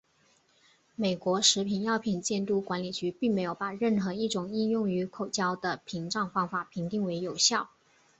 [0.95, 7.69] 美国食品药品监督管理局并没有把任何一种应用于口交的屏障方法评定为有效。